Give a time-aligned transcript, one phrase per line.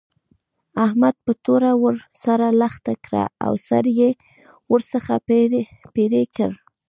[0.85, 4.09] احمد په توره ور سره لښته کړه او سر يې
[4.71, 5.15] ورڅخه
[5.95, 6.51] پرې کړ.